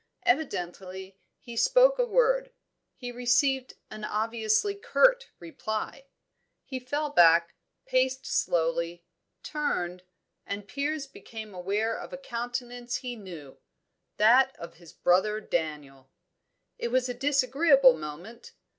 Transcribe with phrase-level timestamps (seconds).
[0.23, 2.51] Evidently he spoke a word;
[2.95, 6.07] he received an obviously curt reply;
[6.65, 7.53] he fell back,
[7.85, 9.05] paced slowly,
[9.43, 10.01] turned
[10.43, 13.59] and Piers became aware of a countenance he knew
[14.17, 16.09] that of his brother Daniel.
[16.79, 18.53] It was a disagreeable moment.